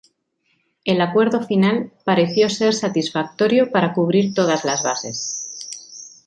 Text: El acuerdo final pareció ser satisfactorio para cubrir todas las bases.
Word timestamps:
El 0.83 0.99
acuerdo 0.99 1.43
final 1.45 1.93
pareció 2.03 2.49
ser 2.49 2.73
satisfactorio 2.73 3.69
para 3.69 3.93
cubrir 3.93 4.33
todas 4.33 4.65
las 4.65 4.81
bases. 4.81 6.09